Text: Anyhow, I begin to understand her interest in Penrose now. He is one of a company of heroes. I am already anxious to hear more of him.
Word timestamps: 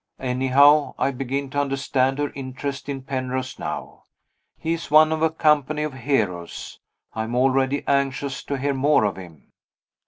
Anyhow, 0.19 0.95
I 0.97 1.11
begin 1.11 1.51
to 1.51 1.59
understand 1.59 2.17
her 2.17 2.31
interest 2.33 2.89
in 2.89 3.03
Penrose 3.03 3.59
now. 3.59 4.05
He 4.57 4.73
is 4.73 4.89
one 4.89 5.11
of 5.11 5.21
a 5.21 5.29
company 5.29 5.83
of 5.83 5.93
heroes. 5.93 6.79
I 7.13 7.21
am 7.23 7.35
already 7.35 7.83
anxious 7.85 8.43
to 8.45 8.57
hear 8.57 8.73
more 8.73 9.03
of 9.03 9.17
him. 9.17 9.51